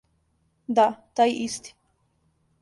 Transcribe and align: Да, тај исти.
Да, 0.79 0.85
тај 1.21 1.37
исти. 1.43 1.77